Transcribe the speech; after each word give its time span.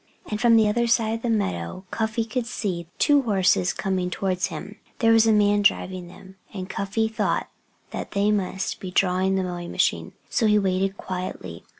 And 0.31 0.41
from 0.41 0.55
the 0.55 0.67
other 0.67 0.87
side 0.87 1.11
of 1.13 1.21
the 1.21 1.29
meadow 1.29 1.85
Cuffy 1.91 2.25
could 2.25 2.47
see 2.47 2.87
two 2.97 3.21
horses 3.21 3.71
coming 3.71 4.09
towards 4.09 4.47
him. 4.47 4.77
There 4.97 5.11
was 5.13 5.27
a 5.27 5.31
man 5.31 5.61
driving 5.61 6.07
them. 6.07 6.37
And 6.51 6.67
Cuffy 6.67 7.07
thought 7.07 7.51
that 7.91 8.09
they 8.13 8.31
must 8.31 8.79
be 8.79 8.89
drawing 8.89 9.35
the 9.35 9.43
mowing 9.43 9.71
machine. 9.71 10.13
So 10.27 10.47
he 10.47 10.57
waited 10.57 10.97
quietly. 10.97 11.65